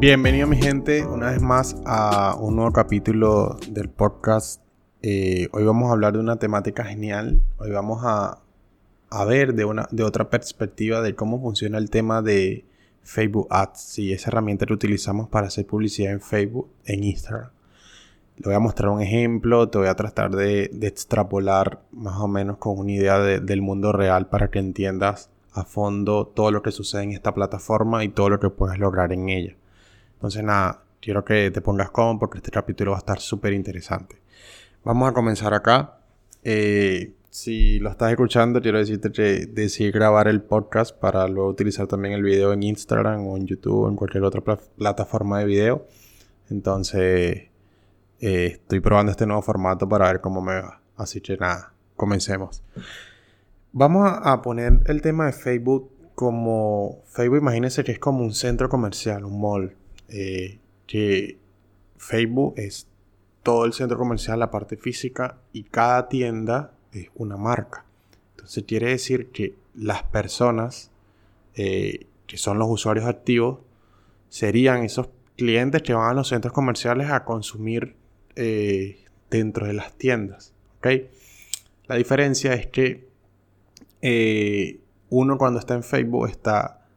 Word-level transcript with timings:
Bienvenido 0.00 0.46
mi 0.46 0.56
gente 0.56 1.04
una 1.04 1.32
vez 1.32 1.42
más 1.42 1.76
a 1.84 2.36
un 2.38 2.54
nuevo 2.54 2.70
capítulo 2.70 3.58
del 3.68 3.88
podcast. 3.88 4.62
Eh, 5.02 5.48
hoy 5.50 5.64
vamos 5.64 5.88
a 5.88 5.92
hablar 5.92 6.12
de 6.12 6.20
una 6.20 6.36
temática 6.36 6.84
genial. 6.84 7.42
Hoy 7.56 7.72
vamos 7.72 8.02
a, 8.04 8.38
ver 9.26 9.54
de, 9.54 9.64
una, 9.64 9.88
de 9.90 10.04
otra 10.04 10.30
perspectiva 10.30 11.02
de 11.02 11.16
cómo 11.16 11.40
funciona 11.40 11.78
el 11.78 11.90
tema 11.90 12.22
de 12.22 12.64
Facebook 13.02 13.48
Ads. 13.50 13.98
y 13.98 14.12
esa 14.12 14.30
herramienta 14.30 14.66
que 14.66 14.72
utilizamos 14.72 15.28
para 15.28 15.48
hacer 15.48 15.66
publicidad 15.66 16.12
en 16.12 16.20
Facebook, 16.20 16.70
en 16.84 17.02
Instagram. 17.02 17.50
Le 18.36 18.44
voy 18.44 18.54
a 18.54 18.60
mostrar 18.60 18.90
un 18.90 19.02
ejemplo, 19.02 19.68
te 19.68 19.78
voy 19.78 19.88
a 19.88 19.96
tratar 19.96 20.30
de, 20.30 20.70
extrapolar 20.80 21.82
más 21.90 22.20
o 22.20 22.28
menos 22.28 22.58
con 22.58 22.78
una 22.78 22.92
idea 22.92 23.18
del 23.18 23.62
mundo 23.62 23.90
real 23.90 24.28
para 24.28 24.48
que 24.48 24.60
entiendas 24.60 25.28
a 25.54 25.64
fondo 25.64 26.24
todo 26.24 26.52
lo 26.52 26.62
que 26.62 26.70
sucede 26.70 27.02
en 27.02 27.10
esta 27.10 27.34
plataforma 27.34 28.04
y 28.04 28.10
todo 28.10 28.30
lo 28.30 28.38
que 28.38 28.48
puedes 28.48 28.78
lograr 28.78 29.12
en 29.12 29.28
ella. 29.28 29.56
Entonces 30.18 30.42
nada, 30.42 30.82
quiero 31.00 31.24
que 31.24 31.52
te 31.52 31.60
pongas 31.60 31.90
cómodo 31.90 32.18
porque 32.18 32.38
este 32.38 32.50
capítulo 32.50 32.90
va 32.90 32.96
a 32.96 32.98
estar 32.98 33.20
súper 33.20 33.52
interesante. 33.52 34.16
Vamos 34.82 35.08
a 35.08 35.12
comenzar 35.12 35.54
acá. 35.54 36.00
Eh, 36.42 37.14
si 37.30 37.78
lo 37.78 37.88
estás 37.88 38.10
escuchando, 38.10 38.60
quiero 38.60 38.78
decirte 38.78 39.12
que 39.12 39.46
decidí 39.46 39.92
grabar 39.92 40.26
el 40.26 40.42
podcast 40.42 40.92
para 40.98 41.28
luego 41.28 41.48
utilizar 41.50 41.86
también 41.86 42.14
el 42.14 42.24
video 42.24 42.52
en 42.52 42.64
Instagram 42.64 43.24
o 43.28 43.36
en 43.36 43.46
YouTube 43.46 43.84
o 43.84 43.88
en 43.88 43.94
cualquier 43.94 44.24
otra 44.24 44.42
plataforma 44.76 45.38
de 45.38 45.44
video. 45.44 45.86
Entonces, 46.50 47.48
eh, 48.20 48.46
estoy 48.46 48.80
probando 48.80 49.12
este 49.12 49.24
nuevo 49.24 49.42
formato 49.42 49.88
para 49.88 50.06
ver 50.06 50.20
cómo 50.20 50.40
me 50.40 50.60
va. 50.60 50.80
Así 50.96 51.20
que 51.20 51.36
nada, 51.36 51.72
comencemos. 51.94 52.64
Vamos 53.70 54.10
a 54.20 54.42
poner 54.42 54.80
el 54.86 55.00
tema 55.00 55.26
de 55.26 55.32
Facebook 55.32 55.92
como 56.16 57.04
Facebook, 57.06 57.38
imagínense 57.38 57.84
que 57.84 57.92
es 57.92 58.00
como 58.00 58.24
un 58.24 58.34
centro 58.34 58.68
comercial, 58.68 59.24
un 59.24 59.40
mall. 59.40 59.76
Eh, 60.08 60.58
que 60.86 61.38
Facebook 61.98 62.54
es 62.56 62.86
todo 63.42 63.66
el 63.66 63.72
centro 63.72 63.98
comercial, 63.98 64.38
la 64.38 64.50
parte 64.50 64.76
física, 64.76 65.38
y 65.52 65.64
cada 65.64 66.08
tienda 66.08 66.72
es 66.92 67.08
una 67.14 67.36
marca. 67.36 67.84
Entonces 68.36 68.64
quiere 68.66 68.90
decir 68.90 69.30
que 69.30 69.54
las 69.74 70.02
personas 70.02 70.90
eh, 71.54 72.06
que 72.26 72.38
son 72.38 72.58
los 72.58 72.68
usuarios 72.70 73.06
activos 73.06 73.60
serían 74.28 74.84
esos 74.84 75.08
clientes 75.36 75.82
que 75.82 75.94
van 75.94 76.10
a 76.10 76.14
los 76.14 76.28
centros 76.28 76.52
comerciales 76.52 77.10
a 77.10 77.24
consumir 77.24 77.96
eh, 78.36 79.04
dentro 79.30 79.66
de 79.66 79.72
las 79.74 79.92
tiendas. 79.94 80.52
La 81.86 81.96
diferencia 81.96 82.54
es 82.54 82.66
que 82.66 83.08
uno 85.10 85.38
cuando 85.38 85.58
está 85.58 85.74
en 85.74 85.82
Facebook 85.82 86.28
está 86.28 86.87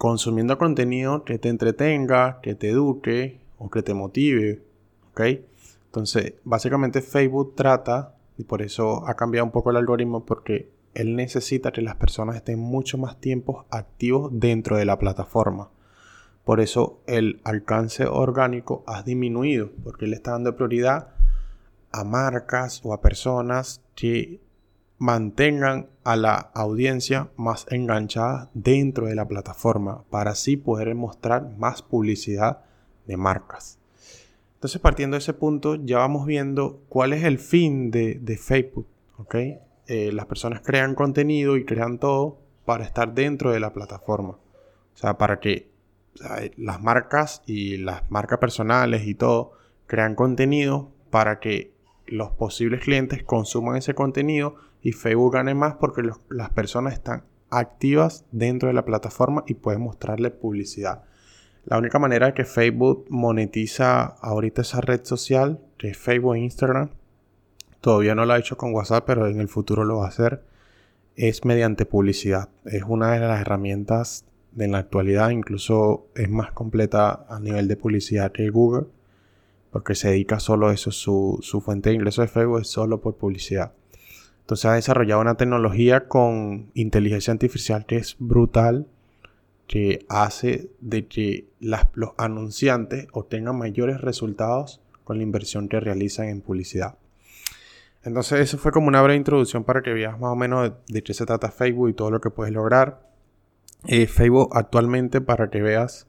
consumiendo 0.00 0.56
contenido 0.56 1.24
que 1.24 1.38
te 1.38 1.50
entretenga, 1.50 2.40
que 2.40 2.54
te 2.54 2.70
eduque 2.70 3.38
o 3.58 3.68
que 3.68 3.82
te 3.82 3.92
motive. 3.92 4.62
¿Ok? 5.10 5.20
Entonces, 5.84 6.36
básicamente 6.42 7.02
Facebook 7.02 7.54
trata, 7.54 8.14
y 8.38 8.44
por 8.44 8.62
eso 8.62 9.06
ha 9.06 9.12
cambiado 9.12 9.44
un 9.44 9.50
poco 9.50 9.70
el 9.70 9.76
algoritmo, 9.76 10.24
porque 10.24 10.70
él 10.94 11.16
necesita 11.16 11.70
que 11.70 11.82
las 11.82 11.96
personas 11.96 12.36
estén 12.36 12.58
mucho 12.58 12.96
más 12.96 13.20
tiempo 13.20 13.66
activos 13.68 14.30
dentro 14.32 14.78
de 14.78 14.86
la 14.86 14.98
plataforma. 14.98 15.68
Por 16.46 16.60
eso 16.60 17.02
el 17.06 17.42
alcance 17.44 18.06
orgánico 18.06 18.82
ha 18.86 19.02
disminuido, 19.02 19.68
porque 19.84 20.06
él 20.06 20.14
está 20.14 20.30
dando 20.30 20.56
prioridad 20.56 21.08
a 21.92 22.04
marcas 22.04 22.80
o 22.84 22.94
a 22.94 23.02
personas 23.02 23.82
que 23.94 24.40
mantengan 25.00 25.88
a 26.04 26.14
la 26.14 26.34
audiencia 26.34 27.30
más 27.36 27.66
enganchada 27.70 28.50
dentro 28.52 29.06
de 29.06 29.14
la 29.14 29.26
plataforma 29.26 30.04
para 30.10 30.32
así 30.32 30.58
poder 30.58 30.94
mostrar 30.94 31.56
más 31.56 31.80
publicidad 31.80 32.58
de 33.06 33.16
marcas. 33.16 33.78
Entonces 34.56 34.78
partiendo 34.78 35.14
de 35.14 35.20
ese 35.20 35.32
punto 35.32 35.76
ya 35.76 35.98
vamos 35.98 36.26
viendo 36.26 36.82
cuál 36.90 37.14
es 37.14 37.24
el 37.24 37.38
fin 37.38 37.90
de, 37.90 38.38
Facebook. 38.38 38.86
Eh, 39.86 40.12
las 40.12 40.26
personas 40.26 40.60
crean 40.60 40.94
contenido 40.94 41.56
y 41.56 41.64
crean 41.64 41.98
todo 41.98 42.38
para 42.66 42.84
estar 42.84 43.14
dentro 43.14 43.52
de 43.52 43.60
la 43.60 43.72
plataforma. 43.72 44.32
O 44.32 44.96
sea, 44.96 45.16
para 45.16 45.40
que 45.40 45.70
las 46.58 46.82
marcas 46.82 47.42
y 47.46 47.78
las 47.78 48.10
marcas 48.10 48.38
personales 48.38 49.06
y 49.06 49.14
todo 49.14 49.52
crean 49.86 50.14
contenido 50.14 50.90
para 51.08 51.40
que 51.40 51.72
los 52.10 52.30
posibles 52.30 52.80
clientes 52.80 53.22
consuman 53.22 53.76
ese 53.76 53.94
contenido 53.94 54.56
y 54.82 54.92
Facebook 54.92 55.34
gane 55.34 55.54
más 55.54 55.74
porque 55.74 56.02
las 56.28 56.50
personas 56.50 56.94
están 56.94 57.24
activas 57.50 58.24
dentro 58.32 58.68
de 58.68 58.74
la 58.74 58.84
plataforma 58.84 59.44
y 59.46 59.54
pueden 59.54 59.82
mostrarle 59.82 60.30
publicidad. 60.30 61.04
La 61.64 61.78
única 61.78 61.98
manera 61.98 62.32
que 62.32 62.44
Facebook 62.44 63.06
monetiza 63.10 64.02
ahorita 64.02 64.62
esa 64.62 64.80
red 64.80 65.04
social, 65.04 65.60
que 65.76 65.88
es 65.88 65.98
Facebook 65.98 66.36
e 66.36 66.40
Instagram, 66.40 66.90
todavía 67.80 68.14
no 68.14 68.24
lo 68.24 68.32
ha 68.32 68.38
hecho 68.38 68.56
con 68.56 68.74
WhatsApp, 68.74 69.04
pero 69.06 69.26
en 69.26 69.40
el 69.40 69.48
futuro 69.48 69.84
lo 69.84 69.98
va 69.98 70.06
a 70.06 70.08
hacer, 70.08 70.42
es 71.16 71.44
mediante 71.44 71.84
publicidad. 71.84 72.48
Es 72.64 72.82
una 72.86 73.12
de 73.12 73.20
las 73.20 73.40
herramientas 73.40 74.24
de 74.52 74.68
la 74.68 74.78
actualidad, 74.78 75.30
incluso 75.30 76.08
es 76.14 76.30
más 76.30 76.52
completa 76.52 77.26
a 77.28 77.38
nivel 77.40 77.68
de 77.68 77.76
publicidad 77.76 78.32
que 78.32 78.48
Google, 78.48 78.86
porque 79.70 79.94
se 79.94 80.08
dedica 80.08 80.40
solo 80.40 80.68
a 80.68 80.74
eso, 80.74 80.90
su, 80.90 81.38
su 81.42 81.60
fuente 81.60 81.90
de 81.90 81.96
ingreso 81.96 82.22
de 82.22 82.28
Facebook 82.28 82.60
es 82.60 82.68
solo 82.68 83.00
por 83.00 83.16
publicidad. 83.16 83.72
Entonces 84.40 84.64
ha 84.64 84.74
desarrollado 84.74 85.20
una 85.20 85.36
tecnología 85.36 86.08
con 86.08 86.70
inteligencia 86.74 87.32
artificial 87.32 87.86
que 87.86 87.96
es 87.96 88.16
brutal, 88.18 88.88
que 89.68 90.04
hace 90.08 90.70
de 90.80 91.06
que 91.06 91.46
los 91.60 92.10
anunciantes 92.16 93.06
obtengan 93.12 93.56
mayores 93.56 94.00
resultados 94.00 94.80
con 95.04 95.18
la 95.18 95.22
inversión 95.22 95.68
que 95.68 95.78
realizan 95.78 96.28
en 96.28 96.40
publicidad. 96.40 96.96
Entonces 98.02 98.40
eso 98.40 98.58
fue 98.58 98.72
como 98.72 98.88
una 98.88 99.02
breve 99.02 99.18
introducción 99.18 99.62
para 99.62 99.82
que 99.82 99.92
veas 99.92 100.18
más 100.18 100.32
o 100.32 100.36
menos 100.36 100.72
de, 100.88 101.02
qué 101.02 101.14
se 101.14 101.26
trata 101.26 101.50
Facebook 101.50 101.90
y 101.90 101.92
todo 101.92 102.10
lo 102.10 102.20
que 102.20 102.30
puedes 102.30 102.52
lograr. 102.52 103.08
Eh, 103.86 104.08
Facebook 104.08 104.50
actualmente, 104.52 105.20
para 105.20 105.50
que 105.50 105.62
veas, 105.62 106.08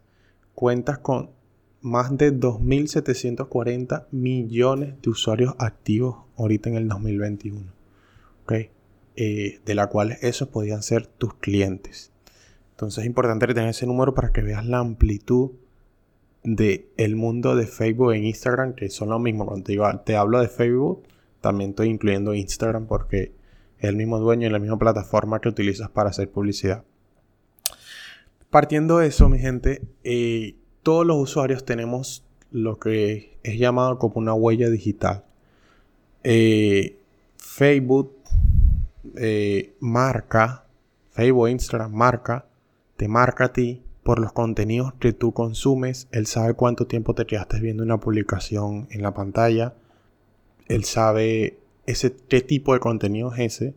cuentas 0.55 0.97
con 0.97 1.29
más 1.81 2.15
de 2.17 2.33
2.740 2.33 4.07
millones 4.11 5.01
de 5.01 5.09
usuarios 5.09 5.55
activos 5.57 6.17
ahorita 6.37 6.69
en 6.69 6.75
el 6.75 6.87
2021. 6.87 7.81
Eh, 9.17 9.59
de 9.65 9.75
la 9.75 9.87
cual 9.87 10.17
esos 10.21 10.47
podían 10.47 10.83
ser 10.83 11.05
tus 11.05 11.33
clientes. 11.33 12.11
Entonces 12.71 13.03
es 13.03 13.05
importante 13.05 13.45
tener 13.47 13.69
ese 13.69 13.85
número 13.85 14.13
para 14.13 14.31
que 14.31 14.41
veas 14.41 14.65
la 14.65 14.79
amplitud 14.79 15.51
del 16.43 16.87
el 16.97 17.15
mundo 17.17 17.55
de 17.55 17.67
Facebook 17.67 18.13
e 18.13 18.19
Instagram, 18.19 18.73
que 18.73 18.89
son 18.89 19.09
lo 19.09 19.19
mismo. 19.19 19.45
Cuando 19.45 19.65
te, 19.65 19.77
te 20.05 20.15
hablo 20.15 20.39
de 20.39 20.47
Facebook, 20.47 21.03
también 21.41 21.71
estoy 21.71 21.89
incluyendo 21.89 22.33
Instagram 22.33 22.87
porque 22.87 23.33
es 23.79 23.89
el 23.89 23.97
mismo 23.97 24.17
dueño 24.17 24.47
y 24.47 24.49
la 24.49 24.59
misma 24.59 24.79
plataforma 24.79 25.41
que 25.41 25.49
utilizas 25.49 25.89
para 25.89 26.09
hacer 26.09 26.31
publicidad. 26.31 26.85
Partiendo 28.49 28.99
de 28.99 29.07
eso, 29.07 29.27
mi 29.27 29.39
gente, 29.39 29.81
eh, 30.03 30.55
todos 30.83 31.05
los 31.05 31.17
usuarios 31.17 31.65
tenemos 31.65 32.23
lo 32.51 32.77
que 32.77 33.37
es 33.43 33.57
llamado 33.57 33.97
como 33.97 34.15
una 34.15 34.33
huella 34.33 34.69
digital. 34.69 35.23
Eh, 36.23 36.97
Facebook 37.37 38.15
eh, 39.15 39.73
marca, 39.79 40.65
Facebook, 41.11 41.49
Instagram 41.49 41.91
marca, 41.91 42.45
te 42.97 43.07
marca 43.07 43.45
a 43.45 43.53
ti 43.53 43.83
por 44.03 44.19
los 44.19 44.31
contenidos 44.31 44.93
que 44.95 45.13
tú 45.13 45.33
consumes. 45.33 46.07
Él 46.11 46.27
sabe 46.27 46.53
cuánto 46.53 46.87
tiempo 46.87 47.13
te 47.13 47.25
quedaste 47.25 47.59
viendo 47.59 47.83
una 47.83 47.99
publicación 47.99 48.87
en 48.91 49.01
la 49.01 49.13
pantalla. 49.13 49.73
Él 50.67 50.83
sabe 50.85 51.59
ese, 51.85 52.15
qué 52.29 52.41
tipo 52.41 52.73
de 52.73 52.79
contenido 52.79 53.33
es 53.33 53.39
ese. 53.39 53.75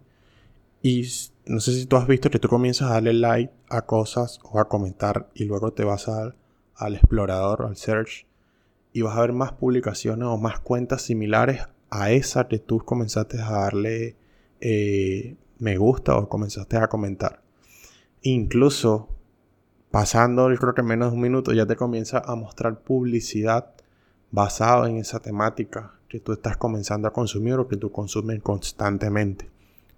Y 0.83 1.09
no 1.47 1.61
sé 1.61 1.73
si 1.73 1.87
tú 1.87 1.97
has 1.97 2.07
visto 2.07 2.31
que 2.31 2.39
tú 2.39 2.49
comienzas 2.49 2.91
a 2.91 2.95
darle 2.95 3.15
like 3.15 3.53
a 3.69 3.83
cosas 3.83 4.41
o 4.45 4.61
a 4.61 4.69
comentar 4.69 5.29
y 5.35 5.45
luego 5.45 5.73
te 5.73 5.85
vas 5.85 6.09
al 6.77 6.95
explorador, 6.95 7.63
al 7.63 7.77
search 7.77 8.27
y 8.93 9.03
vas 9.03 9.17
a 9.17 9.23
ver 9.23 9.33
más 9.33 9.53
publicaciones 9.53 10.27
o 10.29 10.37
más 10.37 10.61
cuentas 10.61 11.03
similares 11.03 11.63
a 11.91 12.11
esa 12.13 12.49
que 12.49 12.59
tú 12.59 12.79
comenzaste 12.79 13.41
a 13.41 13.51
darle 13.51 14.17
eh, 14.61 15.37
me 15.59 15.77
gusta 15.77 16.17
o 16.17 16.29
comenzaste 16.29 16.77
a 16.77 16.89
comentar. 16.89 17.43
Incluso 18.23 19.09
pasando, 19.91 20.49
creo 20.59 20.75
que 20.75 20.83
menos 20.83 21.11
de 21.11 21.17
un 21.17 21.23
minuto, 21.23 21.53
ya 21.53 21.67
te 21.67 21.77
comienza 21.77 22.19
a 22.19 22.35
mostrar 22.35 22.81
publicidad 22.81 23.75
basada 24.31 24.89
en 24.89 24.97
esa 24.97 25.21
temática 25.21 25.95
que 26.09 26.21
tú 26.21 26.33
estás 26.33 26.57
comenzando 26.57 27.07
a 27.07 27.13
consumir 27.13 27.55
o 27.55 27.69
que 27.69 27.77
tú 27.77 27.93
consumes 27.93 28.43
constantemente. 28.43 29.51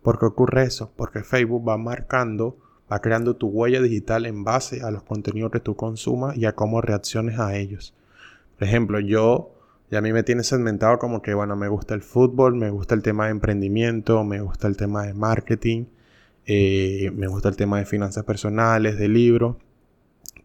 ¿Por 0.03 0.19
qué 0.19 0.27
ocurre 0.27 0.65
eso? 0.65 0.91
Porque 0.97 1.23
Facebook 1.23 1.67
va 1.69 1.77
marcando, 1.79 2.59
va 2.91 3.01
creando 3.01 3.37
tu 3.37 3.49
huella 3.49 3.81
digital 3.81 4.27
en 4.27 4.45
base 4.45 4.83
a 4.83 4.91
los 4.91 5.03
contenidos 5.03 5.51
que 5.51 5.61
tú 5.61 5.77
consumas 5.77 6.37
y 6.37 6.47
a 6.47 6.55
cómo 6.55 6.81
reacciones 6.81 7.39
a 7.39 7.57
ellos. 7.57 7.95
Por 8.59 8.69
ejemplo, 8.69 9.01
yo 9.01 9.53
y 9.91 9.97
a 9.97 10.01
mí 10.01 10.13
me 10.13 10.23
tiene 10.23 10.43
segmentado 10.43 10.99
como 10.99 11.23
que, 11.23 11.35
bueno, 11.35 11.55
me 11.55 11.69
gusta 11.69 11.95
el 11.95 12.03
fútbol, 12.03 12.57
me 12.57 12.71
gusta 12.71 12.95
el 12.95 13.03
tema 13.03 13.27
de 13.27 13.31
emprendimiento, 13.33 14.25
me 14.25 14.41
gusta 14.41 14.67
el 14.67 14.77
tema 14.77 15.05
de 15.07 15.15
marketing, 15.15 15.85
eh, 16.45 17.13
me 17.15 17.29
gusta 17.29 17.49
el 17.49 17.57
tema 17.57 17.79
de 17.79 17.87
finanzas 17.87 18.25
personales, 18.25 18.99
de 18.99 19.09
libros. 19.09 19.57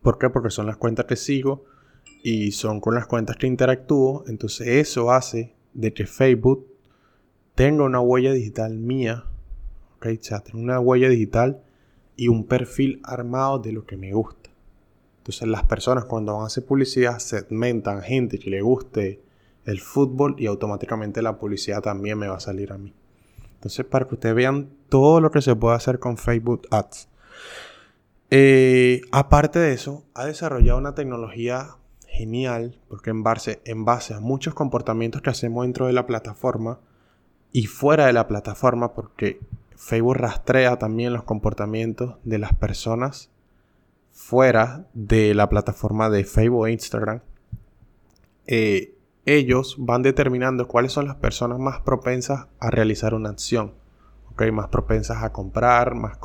¿Por 0.03 0.19
qué? 0.19 0.29
Porque 0.29 0.51
son 0.51 0.67
las 0.67 0.77
cuentas 0.77 1.05
que 1.05 1.15
sigo 1.15 1.65
y 2.23 2.51
son 2.51 2.79
con 2.79 2.93
las 2.93 3.07
cuentas 3.07 3.35
que 3.37 3.47
interactúo, 3.47 4.23
entonces 4.27 4.67
eso 4.67 5.11
hace 5.11 5.55
de 5.73 5.91
que 5.93 6.05
Facebook 6.05 6.67
tenga 7.55 7.83
una 7.83 7.99
huella 7.99 8.33
digital 8.33 8.77
mía, 8.77 9.25
¿ok? 9.97 10.07
O 10.19 10.23
sea, 10.23 10.43
una 10.53 10.79
huella 10.79 11.09
digital 11.09 11.63
y 12.21 12.27
un 12.27 12.43
perfil 12.43 13.01
armado 13.03 13.57
de 13.57 13.71
lo 13.71 13.83
que 13.87 13.97
me 13.97 14.13
gusta. 14.13 14.51
Entonces 15.17 15.47
las 15.47 15.63
personas 15.63 16.05
cuando 16.05 16.35
van 16.35 16.43
a 16.43 16.45
hacer 16.45 16.63
publicidad 16.63 17.17
segmentan 17.17 18.03
gente 18.03 18.37
que 18.37 18.51
le 18.51 18.61
guste 18.61 19.23
el 19.65 19.79
fútbol 19.79 20.35
y 20.37 20.45
automáticamente 20.45 21.23
la 21.23 21.39
publicidad 21.39 21.81
también 21.81 22.19
me 22.19 22.27
va 22.27 22.35
a 22.35 22.39
salir 22.39 22.73
a 22.73 22.77
mí. 22.77 22.93
Entonces 23.55 23.87
para 23.87 24.07
que 24.07 24.13
ustedes 24.13 24.35
vean 24.35 24.69
todo 24.87 25.19
lo 25.19 25.31
que 25.31 25.41
se 25.41 25.55
puede 25.55 25.75
hacer 25.75 25.97
con 25.97 26.15
Facebook 26.15 26.67
Ads. 26.69 27.09
Eh, 28.29 29.01
aparte 29.11 29.57
de 29.57 29.73
eso, 29.73 30.05
ha 30.13 30.25
desarrollado 30.25 30.77
una 30.77 30.93
tecnología 30.93 31.69
genial 32.05 32.79
porque 32.87 33.09
en 33.09 33.23
base, 33.23 33.63
en 33.65 33.83
base 33.83 34.13
a 34.13 34.19
muchos 34.19 34.53
comportamientos 34.53 35.23
que 35.23 35.31
hacemos 35.31 35.63
dentro 35.63 35.87
de 35.87 35.93
la 35.93 36.05
plataforma 36.05 36.81
y 37.51 37.65
fuera 37.65 38.05
de 38.05 38.13
la 38.13 38.27
plataforma 38.27 38.93
porque 38.93 39.39
Facebook 39.81 40.17
rastrea 40.17 40.77
también 40.77 41.11
los 41.11 41.23
comportamientos 41.23 42.17
de 42.23 42.37
las 42.37 42.53
personas 42.53 43.31
fuera 44.11 44.85
de 44.93 45.33
la 45.33 45.49
plataforma 45.49 46.07
de 46.11 46.23
Facebook 46.23 46.67
e 46.67 46.71
Instagram, 46.73 47.21
eh, 48.45 48.93
ellos 49.25 49.77
van 49.79 50.03
determinando 50.03 50.67
cuáles 50.67 50.91
son 50.91 51.07
las 51.07 51.15
personas 51.15 51.57
más 51.57 51.79
propensas 51.79 52.45
a 52.59 52.69
realizar 52.69 53.15
una 53.15 53.29
acción. 53.29 53.73
¿okay? 54.31 54.51
Más 54.51 54.67
propensas 54.67 55.23
a 55.23 55.31
comprar, 55.31 55.95
más, 55.95 56.19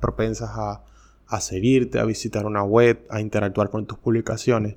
propensas 0.00 0.50
a, 0.56 1.40
seguirte, 1.40 2.00
a 2.00 2.04
visitar 2.04 2.46
una 2.46 2.64
web, 2.64 3.06
a 3.10 3.20
interactuar 3.20 3.70
con 3.70 3.86
tus 3.86 3.98
publicaciones. 3.98 4.74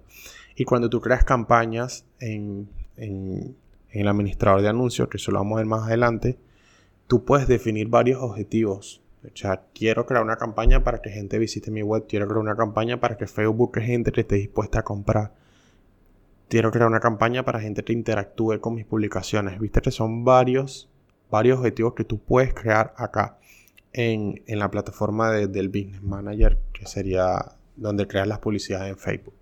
Y 0.56 0.64
cuando 0.64 0.92
tú 0.92 1.02
creas 1.02 1.24
campañas 1.24 2.06
en, 2.20 2.70
en, 2.98 3.56
en 3.90 4.02
el 4.02 4.08
administrador 4.08 4.62
de 4.62 4.70
anuncios, 4.70 5.10
que 5.10 5.18
eso 5.18 5.32
lo 5.32 5.40
vamos 5.40 5.56
a 5.56 5.62
ver 5.62 5.66
más 5.66 5.88
adelante, 5.88 6.38
tú 7.08 7.26
puedes 7.26 7.48
definir 7.48 7.88
varios 7.88 8.22
objetivos 8.22 9.02
o 9.24 9.36
sea, 9.36 9.64
quiero 9.74 10.06
crear 10.06 10.24
una 10.24 10.38
campaña 10.38 10.84
para 10.84 11.02
que 11.02 11.10
gente 11.10 11.40
visite 11.40 11.72
mi 11.72 11.82
web. 11.82 12.06
Quiero 12.08 12.28
crear 12.28 12.40
una 12.40 12.56
campaña 12.56 13.00
para 13.00 13.18
que 13.18 13.28
Facebook 13.28 13.78
gente 13.80 14.12
que 14.12 14.22
esté 14.22 14.36
dispuesta 14.36 14.80
a 14.80 14.84
comprar. 14.84 15.34
Quiero 16.50 16.72
crear 16.72 16.88
una 16.88 17.00
campaña 17.00 17.44
para 17.44 17.60
gente 17.60 17.84
que 17.84 17.94
interactúe 17.94 18.60
con 18.62 18.76
mis 18.76 18.86
publicaciones. 18.86 19.60
Viste 19.60 19.82
que 19.82 19.92
son 19.92 20.24
varios, 20.24 20.90
varios 21.30 21.60
objetivos 21.60 21.94
que 21.94 22.06
tú 22.06 22.20
puedes 22.20 22.54
crear 22.54 22.94
acá 22.96 23.38
en, 23.92 24.42
la 24.48 24.72
plataforma 24.72 25.32
del 25.32 25.68
Business 25.70 26.02
Manager, 26.02 26.60
que 26.72 26.86
sería 26.86 27.54
donde 27.76 28.08
creas 28.08 28.28
las 28.28 28.40
publicidades 28.40 28.92
en 28.92 28.98
Facebook. 28.98 29.34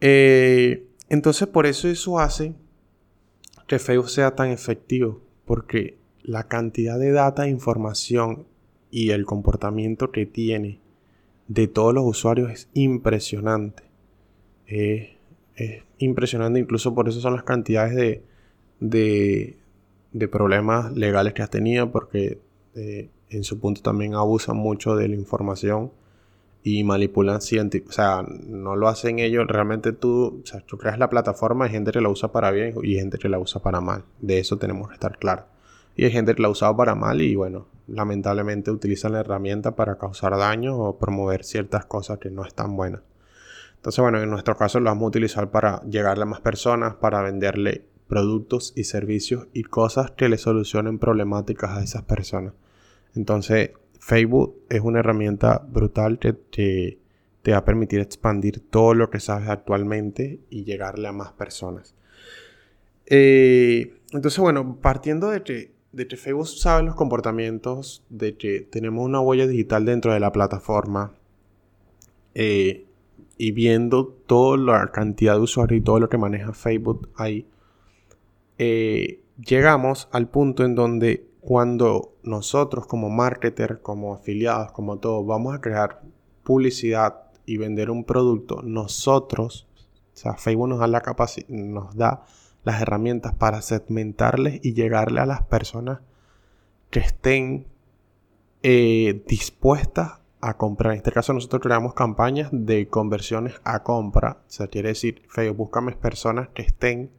Eh, 0.00 0.86
entonces, 1.10 1.46
por 1.48 1.66
eso 1.66 1.88
eso 1.88 2.18
hace 2.18 2.54
que 3.66 3.78
Facebook 3.78 4.08
sea 4.08 4.34
tan 4.34 4.48
efectivo. 4.48 5.20
Porque 5.44 5.98
la 6.26 6.48
cantidad 6.48 6.98
de 6.98 7.12
data, 7.12 7.48
información 7.48 8.46
y 8.90 9.10
el 9.10 9.24
comportamiento 9.24 10.10
que 10.10 10.26
tiene 10.26 10.80
de 11.46 11.68
todos 11.68 11.94
los 11.94 12.04
usuarios 12.04 12.50
es 12.50 12.68
impresionante. 12.74 13.84
es 14.66 15.10
impresionante, 15.98 16.58
incluso 16.58 16.94
por 16.94 17.08
eso 17.08 17.20
son 17.20 17.34
las 17.34 17.44
cantidades 17.44 17.94
de, 17.94 19.56
de, 20.12 20.28
problemas 20.28 20.92
legales 20.96 21.32
que 21.32 21.42
has 21.42 21.50
tenido, 21.50 21.92
porque 21.92 22.40
eh, 22.74 23.08
en 23.30 23.44
su 23.44 23.60
punto 23.60 23.80
también 23.80 24.14
abusan 24.14 24.56
mucho 24.56 24.96
de 24.96 25.08
la 25.08 25.14
información 25.14 25.92
y 26.64 26.82
manipulan 26.82 27.40
científicos. 27.40 27.94
O 27.94 28.02
sea, 28.02 28.26
no 28.28 28.74
lo 28.74 28.88
hacen 28.88 29.20
ellos. 29.20 29.46
Realmente 29.46 29.92
tú, 29.92 30.40
o 30.42 30.46
sea, 30.46 30.58
tú 30.60 30.76
creas 30.76 30.98
la 30.98 31.08
plataforma, 31.08 31.66
hay 31.66 31.70
gente 31.70 31.92
que 31.92 32.00
la 32.00 32.08
usa 32.08 32.32
para 32.32 32.50
bien 32.50 32.74
y 32.82 32.96
gente 32.96 33.18
que 33.18 33.28
la 33.28 33.38
usa 33.38 33.62
para 33.62 33.80
mal. 33.80 34.02
De 34.20 34.40
eso 34.40 34.58
tenemos 34.58 34.88
que 34.88 34.94
estar 34.94 35.16
claros. 35.18 35.44
Y 35.96 36.04
hay 36.04 36.10
gente 36.10 36.34
que 36.34 36.42
la 36.42 36.48
ha 36.48 36.50
usado 36.50 36.76
para 36.76 36.94
mal 36.94 37.22
y 37.22 37.34
bueno, 37.34 37.68
lamentablemente 37.88 38.70
utilizan 38.70 39.12
la 39.12 39.20
herramienta 39.20 39.74
para 39.74 39.96
causar 39.96 40.36
daño 40.36 40.76
o 40.76 40.98
promover 40.98 41.42
ciertas 41.42 41.86
cosas 41.86 42.18
que 42.18 42.30
no 42.30 42.44
están 42.44 42.76
buenas. 42.76 43.00
Entonces, 43.76 44.02
bueno, 44.02 44.20
en 44.20 44.28
nuestro 44.28 44.56
caso 44.56 44.78
lo 44.78 44.90
vamos 44.90 45.04
a 45.04 45.08
utilizar 45.08 45.50
para 45.50 45.82
llegarle 45.84 46.24
a 46.24 46.26
más 46.26 46.40
personas, 46.40 46.96
para 46.96 47.22
venderle 47.22 47.86
productos 48.08 48.72
y 48.76 48.84
servicios 48.84 49.48
y 49.52 49.62
cosas 49.62 50.10
que 50.10 50.28
le 50.28 50.38
solucionen 50.38 50.98
problemáticas 50.98 51.70
a 51.70 51.82
esas 51.82 52.02
personas. 52.02 52.52
Entonces, 53.14 53.70
Facebook 53.98 54.62
es 54.68 54.80
una 54.80 55.00
herramienta 55.00 55.64
brutal 55.66 56.18
que 56.18 56.32
te, 56.32 56.98
va 57.50 57.58
a 57.58 57.64
permitir 57.64 58.00
expandir 58.00 58.60
todo 58.70 58.92
lo 58.94 59.08
que 59.08 59.20
sabes 59.20 59.48
actualmente 59.48 60.40
y 60.50 60.64
llegarle 60.64 61.08
a 61.08 61.12
más 61.12 61.32
personas. 61.32 61.94
Eh, 63.06 63.94
entonces, 64.12 64.38
bueno, 64.40 64.78
partiendo 64.80 65.30
de 65.30 65.42
que 65.42 65.75
de 65.96 66.06
que 66.06 66.18
Facebook 66.18 66.46
sabe 66.46 66.82
los 66.82 66.94
comportamientos, 66.94 68.04
de 68.10 68.36
que 68.36 68.60
tenemos 68.60 69.02
una 69.02 69.18
huella 69.20 69.46
digital 69.46 69.86
dentro 69.86 70.12
de 70.12 70.20
la 70.20 70.30
plataforma 70.30 71.14
eh, 72.34 72.84
y 73.38 73.52
viendo 73.52 74.06
toda 74.06 74.58
la 74.58 74.92
cantidad 74.92 75.36
de 75.36 75.40
usuarios 75.40 75.80
y 75.80 75.82
todo 75.82 75.98
lo 75.98 76.10
que 76.10 76.18
maneja 76.18 76.52
Facebook 76.52 77.08
ahí, 77.16 77.46
eh, 78.58 79.22
llegamos 79.38 80.08
al 80.12 80.28
punto 80.28 80.66
en 80.66 80.74
donde 80.74 81.24
cuando 81.40 82.12
nosotros 82.22 82.86
como 82.86 83.08
marketer, 83.08 83.80
como 83.80 84.12
afiliados, 84.12 84.72
como 84.72 84.98
todos, 84.98 85.26
vamos 85.26 85.54
a 85.54 85.62
crear 85.62 86.02
publicidad 86.42 87.22
y 87.46 87.56
vender 87.56 87.90
un 87.90 88.04
producto, 88.04 88.60
nosotros, 88.62 89.66
o 90.12 90.16
sea, 90.16 90.34
Facebook 90.34 90.68
nos 90.68 90.78
da 90.80 90.88
la 90.88 91.00
capacidad, 91.00 91.48
nos 91.48 91.96
da 91.96 92.22
las 92.66 92.82
herramientas 92.82 93.32
para 93.32 93.62
segmentarles 93.62 94.58
y 94.60 94.74
llegarle 94.74 95.20
a 95.20 95.26
las 95.26 95.42
personas 95.42 96.00
que 96.90 96.98
estén 96.98 97.68
eh, 98.64 99.22
dispuestas 99.28 100.18
a 100.40 100.56
comprar. 100.56 100.92
En 100.92 100.98
este 100.98 101.12
caso 101.12 101.32
nosotros 101.32 101.62
creamos 101.62 101.94
campañas 101.94 102.48
de 102.50 102.88
conversiones 102.88 103.54
a 103.62 103.84
compra. 103.84 104.38
O 104.48 104.50
sea, 104.50 104.66
quiere 104.66 104.88
decir, 104.88 105.22
Facebook, 105.28 105.58
búscame 105.58 105.92
personas 105.92 106.48
que 106.48 106.62
estén 106.62 107.12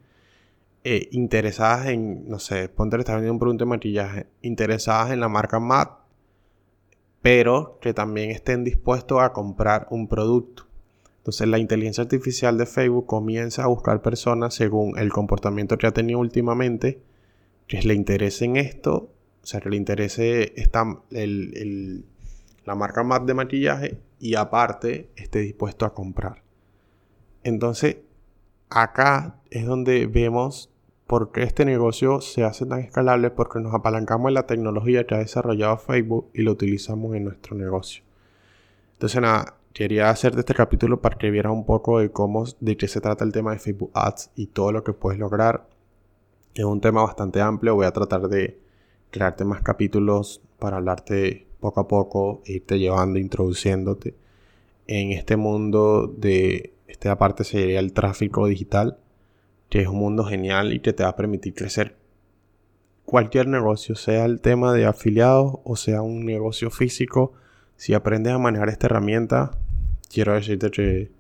eh, 0.84 1.08
interesadas 1.14 1.88
en, 1.88 2.28
no 2.28 2.40
sé, 2.40 2.68
ponte 2.68 2.98
que 2.98 3.02
estás 3.02 3.16
vendiendo 3.16 3.36
un 3.36 3.40
producto 3.40 3.64
de 3.64 3.70
maquillaje, 3.70 4.28
interesadas 4.42 5.12
en 5.12 5.22
la 5.22 5.30
marca 5.30 5.62
MAT, 5.62 5.92
pero 7.22 7.80
que 7.82 7.94
también 7.94 8.32
estén 8.32 8.66
dispuestos 8.66 9.22
a 9.22 9.32
comprar 9.32 9.88
un 9.92 10.10
producto. 10.10 10.67
Entonces 11.28 11.50
la 11.50 11.58
inteligencia 11.58 12.04
artificial 12.04 12.58
de 12.58 12.66
Facebook 12.66 13.06
comienza 13.06 13.66
a 13.66 13.68
buscar 13.68 14.02
personas 14.02 14.54
según 14.54 14.98
el 14.98 15.12
comportamiento 15.12 15.78
que 15.78 15.86
ha 15.86 15.92
tenido 15.92 16.20
últimamente, 16.20 17.02
que 17.68 17.82
le 17.82 17.96
interese 17.96 18.46
en 18.46 18.56
esto, 18.56 19.10
o 19.44 19.46
sea, 19.46 19.60
que 19.60 19.70
le 19.70 19.76
interese 19.76 20.54
la 22.64 22.76
marca 22.76 23.04
más 23.04 23.26
de 23.26 23.34
maquillaje 23.34 23.98
y 24.22 24.36
aparte 24.36 25.10
esté 25.18 25.40
dispuesto 25.40 25.84
a 25.86 25.94
comprar. 25.94 26.44
Entonces, 27.44 27.98
acá 28.70 29.36
es 29.52 29.66
donde 29.66 30.06
vemos 30.08 30.72
por 31.08 31.34
qué 31.34 31.44
este 31.44 31.66
negocio 31.66 32.22
se 32.22 32.46
hace 32.46 32.66
tan 32.66 32.80
escalable, 32.80 33.32
porque 33.32 33.60
nos 33.60 33.74
apalancamos 33.74 34.30
en 34.30 34.36
la 34.36 34.48
tecnología 34.48 35.06
que 35.06 35.16
ha 35.16 35.20
desarrollado 35.20 35.78
Facebook 35.78 36.30
y 36.34 36.44
lo 36.44 36.54
utilizamos 36.54 37.18
en 37.18 37.26
nuestro 37.26 37.58
negocio. 37.58 38.06
Entonces, 38.94 39.22
nada, 39.22 39.57
quería 39.78 40.10
hacerte 40.10 40.40
este 40.40 40.56
capítulo 40.56 41.02
para 41.02 41.20
que 41.20 41.30
vieras 41.30 41.54
un 41.54 41.64
poco 41.64 42.00
de 42.00 42.10
cómo, 42.10 42.46
de 42.60 42.76
qué 42.78 42.88
se 42.88 43.00
trata 43.00 43.24
el 43.24 43.32
tema 43.32 43.52
de 43.52 43.60
Facebook 43.60 43.92
Ads 43.94 44.32
y 44.36 44.48
todo 44.48 44.72
lo 44.72 44.84
que 44.84 44.94
puedes 44.94 45.20
lograr. 45.20 45.68
Es 46.56 46.66
un 46.66 46.82
tema 46.82 47.04
bastante 47.04 47.42
amplio. 47.42 47.76
Voy 47.76 47.86
a 47.86 47.92
tratar 47.92 48.28
de 48.28 48.60
crearte 49.12 49.46
más 49.46 49.62
capítulos 49.62 50.42
para 50.58 50.78
hablarte 50.78 51.46
poco 51.60 51.80
a 51.80 51.88
poco, 51.88 52.42
e 52.46 52.54
irte 52.54 52.80
llevando, 52.80 53.20
introduciéndote 53.20 54.16
en 54.88 55.12
este 55.12 55.36
mundo 55.36 56.08
de, 56.08 56.74
esta 56.88 57.16
parte 57.20 57.44
sería 57.44 57.80
el 57.80 57.94
tráfico 57.94 58.48
digital, 58.48 58.98
que 59.70 59.82
es 59.82 59.88
un 59.88 59.98
mundo 60.00 60.24
genial 60.24 60.74
y 60.74 60.80
que 60.80 60.94
te 60.94 61.04
va 61.04 61.10
a 61.10 61.16
permitir 61.16 61.54
crecer 61.54 61.98
cualquier 63.06 63.48
negocio, 63.48 63.96
sea 63.96 64.26
el 64.26 64.42
tema 64.42 64.74
de 64.74 64.86
afiliados 64.86 65.60
o 65.64 65.76
sea 65.76 66.02
un 66.02 66.26
negocio 66.26 66.72
físico. 66.72 67.34
Si 67.76 67.94
aprendes 67.94 68.34
a 68.34 68.40
manejar 68.40 68.70
esta 68.70 68.88
herramienta, 68.88 69.52
quiero 70.12 70.34
decirte 70.34 70.72
que 70.72 71.12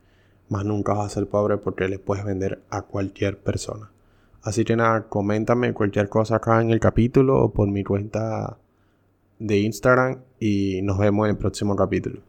más 0.49 0.65
nunca 0.65 0.93
vas 0.93 1.07
a 1.07 1.15
ser 1.15 1.27
pobre 1.27 1.57
porque 1.57 1.87
le 1.87 1.99
puedes 1.99 2.25
vender 2.25 2.61
a 2.69 2.83
cualquier 2.83 3.37
persona. 3.37 3.91
Así 4.43 4.63
que 4.63 4.75
nada, 4.75 5.07
coméntame 5.09 5.73
cualquier 5.73 6.09
cosa 6.09 6.37
acá 6.37 6.61
en 6.61 6.71
el 6.71 6.79
capítulo 6.79 7.43
o 7.43 7.51
por 7.51 7.67
mi 7.67 7.83
cuenta 7.83 8.57
de 9.39 9.59
Instagram 9.59 10.21
y 10.39 10.81
nos 10.83 10.97
vemos 10.97 11.25
en 11.25 11.31
el 11.31 11.37
próximo 11.37 11.75
capítulo. 11.75 12.21